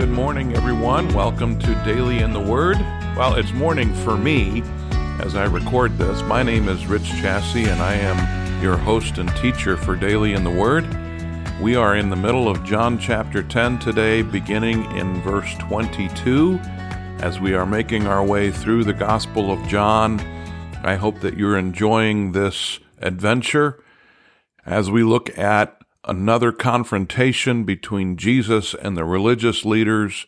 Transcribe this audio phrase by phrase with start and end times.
[0.00, 1.06] good morning, everyone.
[1.12, 2.78] Welcome to Daily in the Word.
[3.18, 4.62] Well, it's morning for me
[5.18, 6.22] as I record this.
[6.22, 10.42] My name is Rich Chassie, and I am your host and teacher for Daily in
[10.42, 10.86] the Word.
[11.60, 16.58] We are in the middle of John chapter 10 today, beginning in verse 22.
[17.18, 20.18] As we are making our way through the Gospel of John,
[20.82, 23.84] I hope that you're enjoying this adventure
[24.64, 30.26] as we look at another confrontation between Jesus and the religious leaders.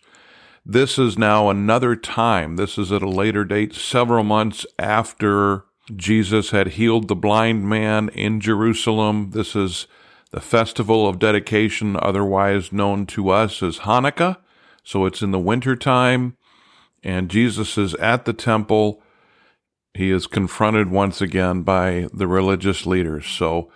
[0.64, 2.56] This is now another time.
[2.56, 5.64] This is at a later date, several months after
[5.96, 9.30] Jesus had healed the blind man in Jerusalem.
[9.30, 9.86] This is
[10.30, 14.38] the festival of dedication, otherwise known to us as Hanukkah.
[14.84, 16.36] So it's in the winter time,
[17.02, 19.02] and Jesus is at the temple.
[19.94, 23.26] He is confronted once again by the religious leaders.
[23.26, 23.70] So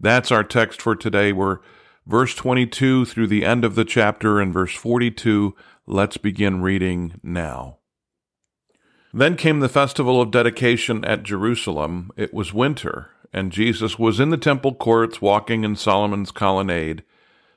[0.00, 1.32] that's our text for today.
[1.32, 1.58] We're
[2.06, 5.54] verse 22 through the end of the chapter and verse 42.
[5.86, 7.78] Let's begin reading now.
[9.12, 12.10] Then came the festival of dedication at Jerusalem.
[12.16, 17.02] It was winter, and Jesus was in the temple courts walking in Solomon's colonnade.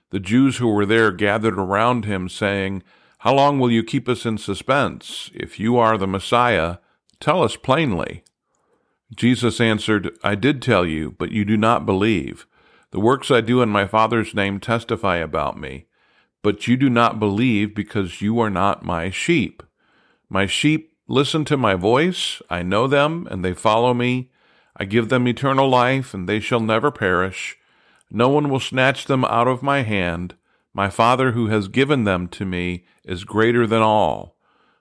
[0.10, 2.84] The Jews who were there gathered around him, saying,
[3.20, 5.30] How long will you keep us in suspense?
[5.34, 6.78] If you are the Messiah,
[7.20, 8.24] tell us plainly.
[9.16, 12.48] Jesus answered, I did tell you, but you do not believe.
[12.92, 15.88] The works I do in my Father's name testify about me,
[16.42, 19.64] but you do not believe because you are not my sheep.
[20.30, 24.30] My sheep listen to my voice, I know them, and they follow me.
[24.78, 27.58] I give them eternal life, and they shall never perish.
[28.10, 30.36] No one will snatch them out of my hand.
[30.74, 34.36] My Father who has given them to me is greater than all.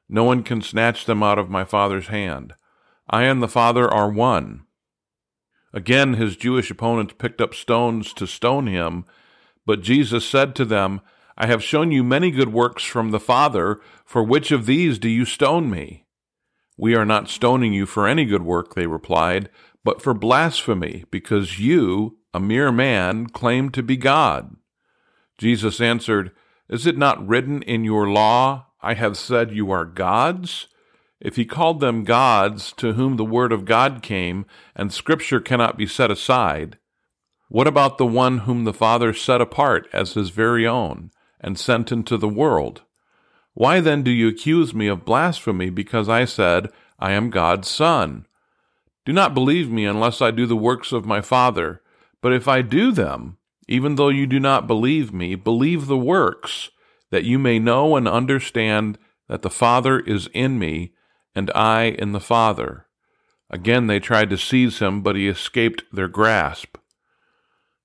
[0.09, 2.55] No one can snatch them out of my Father's hand.
[3.09, 4.65] I and the Father are one.
[5.73, 9.05] Again, his Jewish opponents picked up stones to stone him,
[9.65, 11.01] but Jesus said to them,
[11.37, 13.81] I have shown you many good works from the Father.
[14.05, 16.07] For which of these do you stone me?
[16.77, 19.49] We are not stoning you for any good work, they replied,
[19.85, 24.57] but for blasphemy, because you, a mere man, claim to be God.
[25.39, 26.33] Jesus answered,
[26.69, 30.69] Is it not written in your law, I have said you are gods?
[31.25, 34.45] If he called them gods to whom the word of God came,
[34.75, 36.79] and scripture cannot be set aside,
[37.49, 41.93] what about the one whom the Father set apart as his very own, and sent
[41.93, 42.83] into the world?
[43.55, 48.27] Why then do you accuse me of blasphemy because I said, I am God's Son?
[49.05, 51.83] Do not believe me unless I do the works of my Father.
[52.21, 53.37] But if I do them,
[53.69, 56.71] even though you do not believe me, believe the works,
[57.11, 60.95] that you may know and understand that the Father is in me
[61.35, 62.87] and I in the Father.
[63.51, 66.77] Again they tried to seize him, but he escaped their grasp.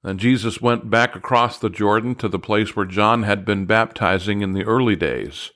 [0.03, 4.41] Then Jesus went back across the Jordan to the place where John had been baptizing
[4.41, 5.52] in the early days.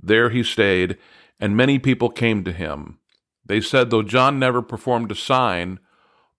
[0.00, 0.98] There he stayed,
[1.40, 2.98] and many people came to him.
[3.44, 5.80] They said, though John never performed a sign,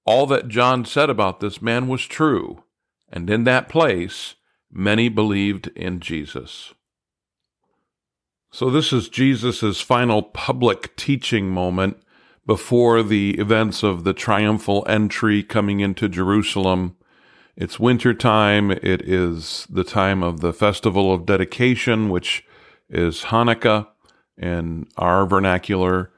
[0.06, 2.64] all that John said about this man was true,
[3.12, 4.36] and in that place
[4.72, 6.74] many believed in Jesus.
[8.52, 12.02] So, this is Jesus' final public teaching moment
[12.48, 16.96] before the events of the triumphal entry coming into Jerusalem.
[17.56, 18.72] It's winter time.
[18.72, 22.44] It is the time of the festival of dedication, which
[22.90, 23.88] is Hanukkah
[24.36, 26.12] in our vernacular.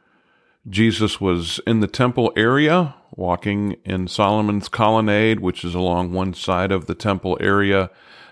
[0.70, 6.72] Jesus was in the temple area, walking in Solomon's colonnade, which is along one side
[6.72, 7.90] of the temple area.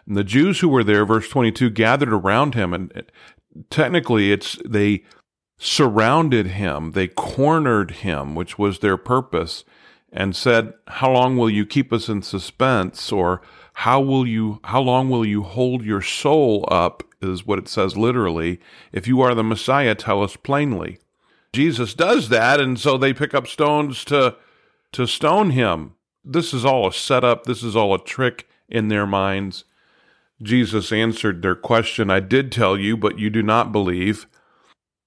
[0.07, 2.73] And the Jews who were there, verse 22, gathered around him.
[2.73, 3.11] And
[3.69, 5.03] technically it's they
[5.57, 9.63] surrounded him, they cornered him, which was their purpose,
[10.11, 13.41] and said, "How long will you keep us in suspense?" or
[13.73, 17.97] "How will you how long will you hold your soul up?" is what it says
[17.97, 18.59] literally.
[18.91, 20.99] If you are the Messiah, tell us plainly.
[21.53, 24.35] Jesus does that, and so they pick up stones to
[24.91, 25.93] to stone him.
[26.23, 27.45] This is all a setup.
[27.45, 29.63] This is all a trick in their minds.
[30.41, 34.25] Jesus answered their question, I did tell you, but you do not believe.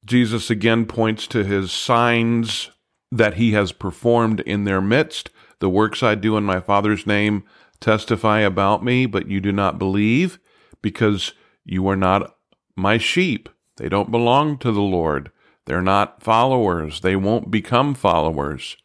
[0.04, 2.70] Jesus again points to his signs
[3.10, 5.30] that he has performed in their midst.
[5.60, 7.44] The works I do in my Father's name
[7.80, 10.38] testify about me, but you do not believe
[10.82, 11.32] because
[11.64, 12.36] you are not
[12.76, 13.48] my sheep.
[13.76, 15.30] They don't belong to the Lord.
[15.66, 17.00] They're not followers.
[17.00, 18.76] They won't become followers.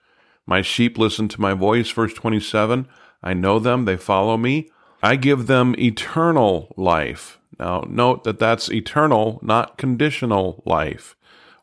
[0.46, 2.88] My sheep listen to my voice, verse 27.
[3.24, 3.86] I know them.
[3.86, 4.70] They follow me.
[5.02, 7.40] I give them eternal life.
[7.60, 11.16] Now, note that that's eternal, not conditional life.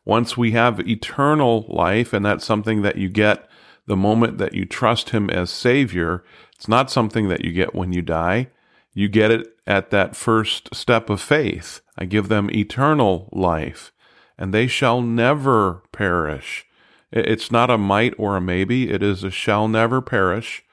[0.03, 3.47] Once we have eternal life, and that's something that you get
[3.87, 6.23] the moment that you trust Him as Savior,
[6.55, 8.49] it's not something that you get when you die.
[8.93, 11.81] You get it at that first step of faith.
[11.97, 13.91] I give them eternal life,
[14.37, 16.65] and they shall never perish.
[17.11, 20.63] It's not a might or a maybe, it is a shall never perish.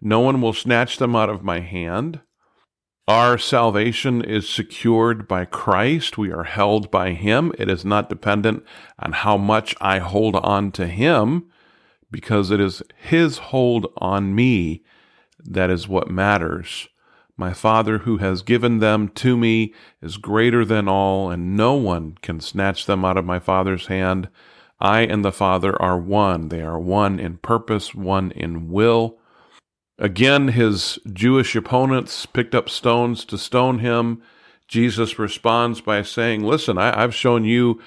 [0.00, 2.20] No one will snatch them out of my hand.
[3.08, 6.18] Our salvation is secured by Christ.
[6.18, 7.52] We are held by Him.
[7.58, 8.64] It is not dependent
[8.98, 11.46] on how much I hold on to Him,
[12.10, 14.84] because it is His hold on me
[15.44, 16.88] that is what matters.
[17.36, 19.72] My Father who has given them to me
[20.02, 24.28] is greater than all, and no one can snatch them out of my Father's hand.
[24.80, 26.48] I and the Father are one.
[26.48, 29.18] They are one in purpose, one in will.
[29.98, 34.22] Again, his Jewish opponents picked up stones to stone him.
[34.68, 37.80] Jesus responds by saying, Listen, I, have shown you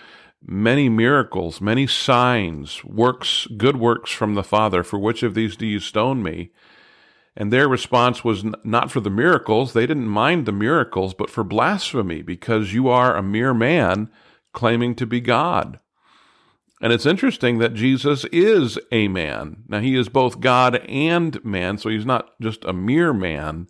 [0.46, 4.84] many miracles, many signs, works, good works from the Father.
[4.84, 6.52] For which of these do you stone me?
[7.38, 9.72] And their response was not for the miracles.
[9.72, 14.10] They didn't mind the miracles, but for blasphemy, because you are a mere man
[14.52, 15.80] claiming to be God.
[16.82, 19.64] And it's interesting that Jesus is a man.
[19.68, 23.68] Now, he is both God and man, so he's not just a mere man,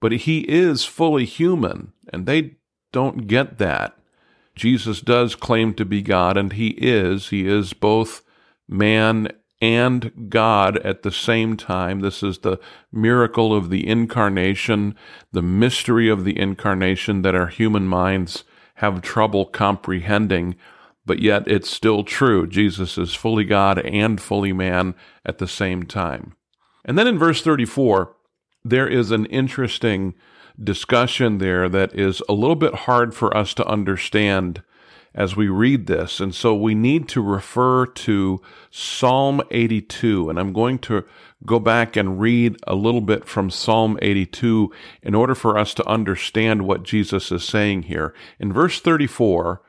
[0.00, 2.56] but he is fully human, and they
[2.92, 3.98] don't get that.
[4.54, 7.30] Jesus does claim to be God, and he is.
[7.30, 8.22] He is both
[8.68, 9.28] man
[9.60, 12.00] and God at the same time.
[12.00, 12.58] This is the
[12.92, 14.96] miracle of the incarnation,
[15.30, 18.44] the mystery of the incarnation that our human minds
[18.76, 20.56] have trouble comprehending,
[21.04, 22.46] but yet it's still true.
[22.46, 24.94] Jesus is fully God and fully man
[25.24, 26.34] at the same time.
[26.84, 28.14] And then in verse 34,
[28.64, 30.14] there is an interesting
[30.62, 34.62] discussion there that is a little bit hard for us to understand
[35.14, 36.20] as we read this.
[36.20, 38.40] And so we need to refer to
[38.70, 40.30] Psalm 82.
[40.30, 41.04] And I'm going to
[41.44, 44.72] go back and read a little bit from Psalm 82
[45.02, 48.14] in order for us to understand what Jesus is saying here.
[48.38, 49.60] In verse 34,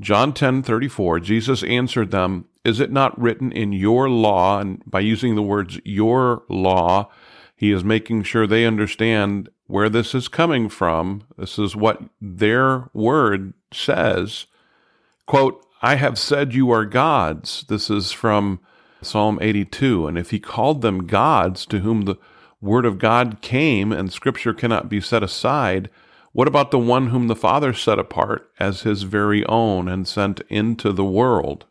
[0.00, 4.60] John 10 34, Jesus answered them, Is it not written in your law?
[4.60, 7.10] And by using the words your law,
[7.56, 11.22] he is making sure they understand where this is coming from.
[11.38, 14.46] This is what their word says.
[15.26, 17.64] Quote, I have said you are gods.
[17.68, 18.60] This is from
[19.02, 20.06] Psalm 82.
[20.06, 22.16] And if he called them gods to whom the
[22.60, 25.90] word of God came and scripture cannot be set aside,
[26.36, 30.42] what about the one whom the Father set apart as his very own and sent
[30.50, 31.64] into the world?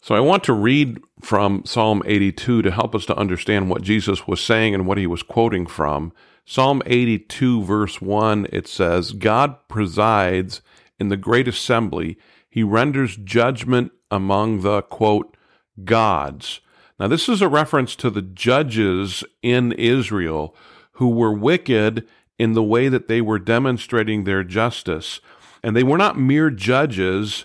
[0.00, 4.26] So I want to read from Psalm 82 to help us to understand what Jesus
[4.26, 6.12] was saying and what he was quoting from.
[6.44, 10.60] Psalm 82, verse 1, it says, God presides
[10.98, 12.18] in the great assembly
[12.50, 15.36] he renders judgment among the, quote,
[15.84, 16.58] gods.
[16.98, 20.56] Now, this is a reference to the judges in Israel
[20.94, 22.08] who were wicked
[22.42, 25.20] in the way that they were demonstrating their justice.
[25.62, 27.44] And they were not mere judges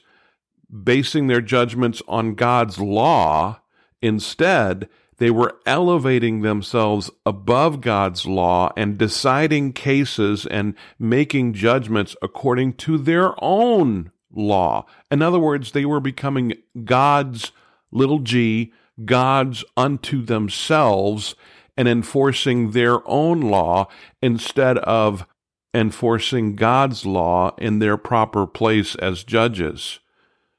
[0.83, 3.59] basing their judgments on God's law.
[4.01, 4.89] Instead,
[5.19, 12.97] they were elevating themselves above God's law and deciding cases and making judgments according to
[12.97, 14.87] their own law.
[15.11, 16.53] In other words, they were becoming
[16.85, 17.51] gods,
[17.91, 18.73] little g,
[19.05, 21.35] gods unto themselves
[21.77, 23.87] and enforcing their own law
[24.21, 25.25] instead of
[25.73, 29.99] enforcing God's law in their proper place as judges.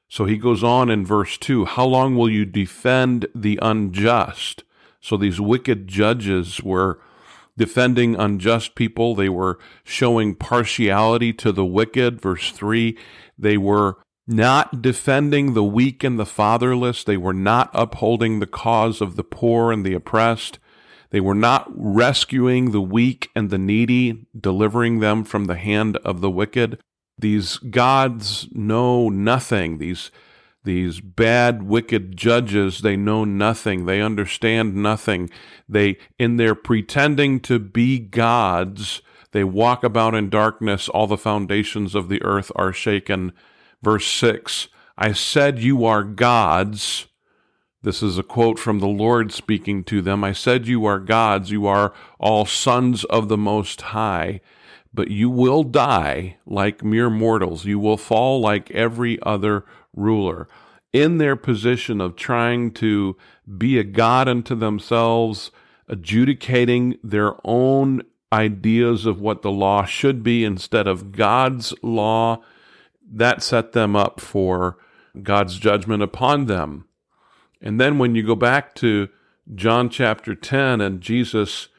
[0.07, 4.63] So he goes on in verse 2 How long will you defend the unjust?
[5.01, 6.99] So these wicked judges were
[7.57, 9.13] defending unjust people.
[9.13, 12.21] They were showing partiality to the wicked.
[12.21, 12.97] Verse 3
[13.39, 13.97] they were
[14.27, 17.03] not defending the weak and the fatherless.
[17.03, 20.59] They were not upholding the cause of the poor and the oppressed.
[21.11, 26.21] They were not rescuing the weak and the needy, delivering them from the hand of
[26.21, 26.79] the wicked.
[27.17, 29.79] These gods know nothing.
[29.79, 30.11] These,
[30.63, 33.85] these bad, wicked judges, they know nothing.
[33.85, 35.29] They understand nothing.
[35.67, 39.01] They, in their pretending to be gods,
[39.31, 40.89] they walk about in darkness.
[40.89, 43.33] All the foundations of the earth are shaken.
[43.81, 47.07] Verse 6 I said, You are gods.
[47.81, 50.21] This is a quote from the Lord speaking to them.
[50.21, 51.49] I said, You are gods.
[51.49, 54.41] You are all sons of the Most High.
[54.93, 57.63] But you will die like mere mortals.
[57.63, 59.63] You will fall like every other
[59.95, 60.49] ruler.
[60.91, 63.15] In their position of trying to
[63.57, 65.51] be a God unto themselves,
[65.87, 68.01] adjudicating their own
[68.33, 72.41] ideas of what the law should be instead of God's law,
[73.09, 74.77] that set them up for
[75.23, 76.88] God's judgment upon them.
[77.61, 79.09] And then when you go back to
[79.53, 81.69] John chapter 10 and Jesus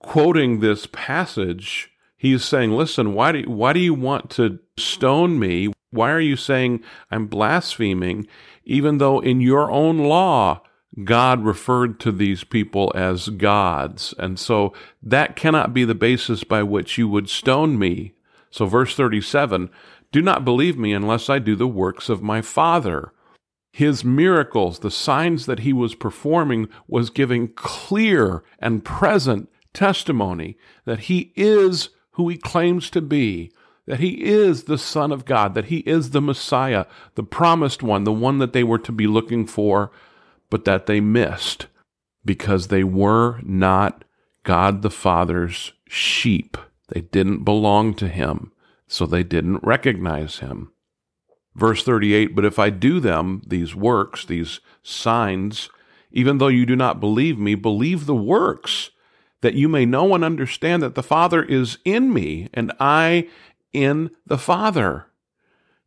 [0.00, 5.72] quoting this passage, He's saying, Listen, why do, why do you want to stone me?
[5.90, 8.26] Why are you saying I'm blaspheming,
[8.64, 10.62] even though in your own law,
[11.04, 14.14] God referred to these people as gods?
[14.18, 18.14] And so that cannot be the basis by which you would stone me.
[18.50, 19.70] So, verse 37
[20.10, 23.12] Do not believe me unless I do the works of my Father.
[23.76, 30.56] His miracles, the signs that he was performing, was giving clear and present testimony
[30.86, 33.52] that he is who he claims to be,
[33.84, 38.04] that he is the Son of God, that he is the Messiah, the promised one,
[38.04, 39.90] the one that they were to be looking for,
[40.48, 41.66] but that they missed
[42.24, 44.04] because they were not
[44.42, 46.56] God the Father's sheep.
[46.88, 48.52] They didn't belong to him,
[48.88, 50.72] so they didn't recognize him.
[51.56, 55.70] Verse 38 But if I do them, these works, these signs,
[56.12, 58.90] even though you do not believe me, believe the works
[59.40, 63.28] that you may know and understand that the Father is in me and I
[63.72, 65.06] in the Father.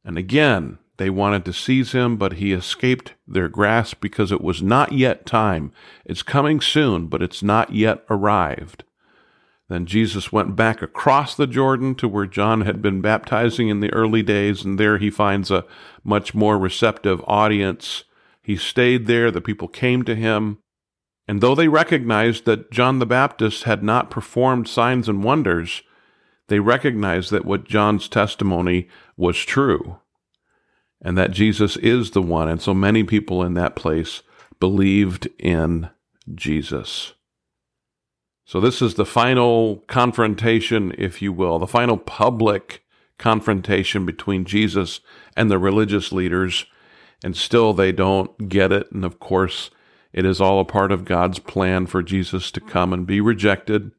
[0.03, 4.61] And again, they wanted to seize him, but he escaped their grasp because it was
[4.61, 5.71] not yet time.
[6.03, 8.83] It's coming soon, but it's not yet arrived.
[9.69, 13.93] Then Jesus went back across the Jordan to where John had been baptizing in the
[13.93, 15.63] early days, and there he finds a
[16.03, 18.03] much more receptive audience.
[18.41, 20.57] He stayed there, the people came to him.
[21.27, 25.83] And though they recognized that John the Baptist had not performed signs and wonders,
[26.47, 29.99] they recognized that what John's testimony was true
[30.99, 32.49] and that Jesus is the one.
[32.49, 34.23] And so many people in that place
[34.59, 35.91] believed in
[36.33, 37.13] Jesus.
[38.49, 42.83] So, this is the final confrontation, if you will, the final public
[43.19, 45.01] confrontation between Jesus
[45.35, 46.65] and the religious leaders.
[47.23, 48.91] And still, they don't get it.
[48.91, 49.69] And of course,
[50.13, 53.91] it is all a part of God's plan for Jesus to come and be rejected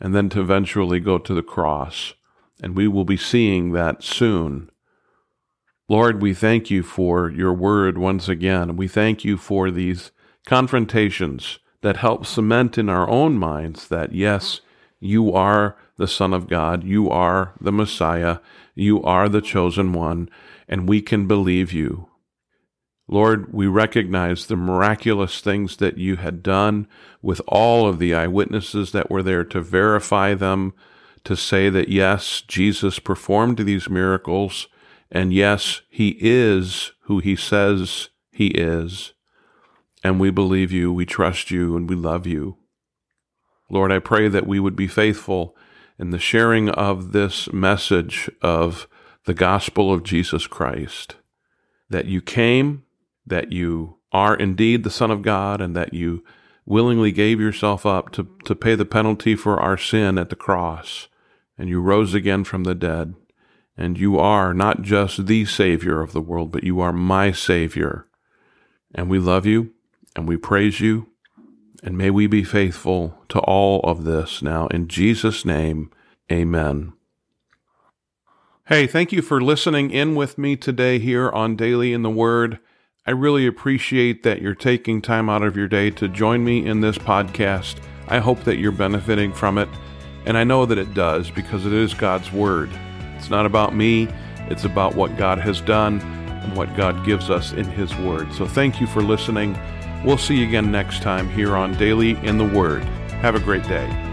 [0.00, 2.14] and then to eventually go to the cross.
[2.62, 4.70] And we will be seeing that soon.
[5.86, 8.74] Lord, we thank you for your word once again.
[8.74, 10.12] We thank you for these
[10.46, 14.60] confrontations that help cement in our own minds that, yes,
[14.98, 18.38] you are the Son of God, you are the Messiah,
[18.74, 20.30] you are the chosen one,
[20.68, 22.08] and we can believe you.
[23.08, 26.86] Lord, we recognize the miraculous things that you had done
[27.20, 30.72] with all of the eyewitnesses that were there to verify them,
[31.24, 34.68] to say that yes, Jesus performed these miracles,
[35.10, 39.12] and yes, he is who he says he is.
[40.02, 42.56] And we believe you, we trust you, and we love you.
[43.70, 45.56] Lord, I pray that we would be faithful
[45.98, 48.88] in the sharing of this message of
[49.24, 51.16] the gospel of Jesus Christ,
[51.88, 52.82] that you came
[53.26, 56.24] that you are indeed the Son of God and that you
[56.66, 61.08] willingly gave yourself up to, to pay the penalty for our sin at the cross,
[61.56, 63.14] and you rose again from the dead.
[63.74, 68.06] And you are not just the Savior of the world, but you are my Savior.
[68.94, 69.72] And we love you
[70.16, 71.08] and we praise you.
[71.82, 74.68] And may we be faithful to all of this now.
[74.68, 75.90] In Jesus' name,
[76.30, 76.92] amen.
[78.66, 82.60] Hey, thank you for listening in with me today here on Daily in the Word.
[83.04, 86.80] I really appreciate that you're taking time out of your day to join me in
[86.80, 87.82] this podcast.
[88.06, 89.68] I hope that you're benefiting from it,
[90.24, 92.70] and I know that it does because it is God's Word.
[93.16, 94.08] It's not about me,
[94.48, 98.32] it's about what God has done and what God gives us in His Word.
[98.32, 99.58] So thank you for listening.
[100.04, 102.82] We'll see you again next time here on Daily in the Word.
[103.22, 104.11] Have a great day.